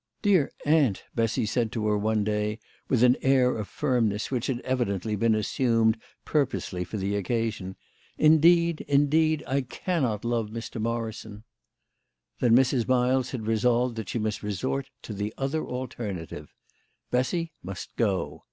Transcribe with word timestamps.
"Dear 0.20 0.52
aunt," 0.66 1.02
Bessy 1.14 1.46
said 1.46 1.72
to 1.72 1.86
her 1.86 1.96
one 1.96 2.24
day, 2.24 2.58
with 2.90 3.02
an 3.02 3.16
air 3.22 3.56
of 3.56 3.66
firmness 3.68 4.30
which 4.30 4.48
had 4.48 4.60
evidently 4.60 5.16
been 5.16 5.34
assumed 5.34 5.96
pur 6.26 6.44
posely 6.44 6.86
for 6.86 6.98
the 6.98 7.16
occasion," 7.16 7.76
indeed, 8.18 8.82
indeed, 8.82 9.42
I 9.46 9.62
cannot 9.62 10.26
love 10.26 10.52
THE 10.52 10.56
LADY 10.58 10.66
OF 10.76 10.82
LAUXAY. 10.82 10.82
125 10.82 10.82
Mr. 10.82 10.82
Morrison." 11.32 11.44
Then 12.40 12.54
Mrs. 12.54 12.86
Miles 12.86 13.30
had 13.30 13.46
resolved 13.46 13.96
that 13.96 14.10
she 14.10 14.18
must 14.18 14.42
resort 14.42 14.90
to 15.00 15.14
the 15.14 15.32
other 15.38 15.64
alternative. 15.66 16.52
Bessy 17.10 17.54
must 17.62 17.96
go. 17.96 18.44